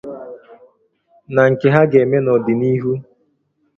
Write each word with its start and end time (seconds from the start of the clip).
na 1.33 1.43
nke 1.51 1.67
ha 1.73 1.81
ga-eme 1.91 2.17
n'ọdịnihu 2.21 2.91